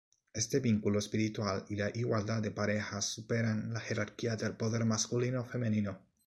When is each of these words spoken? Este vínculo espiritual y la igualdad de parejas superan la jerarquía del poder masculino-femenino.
Este 0.33 0.59
vínculo 0.59 0.97
espiritual 0.97 1.63
y 1.69 1.75
la 1.75 1.91
igualdad 1.95 2.41
de 2.41 2.49
parejas 2.49 3.05
superan 3.05 3.71
la 3.71 3.79
jerarquía 3.81 4.35
del 4.35 4.53
poder 4.55 4.83
masculino-femenino. 4.83 5.99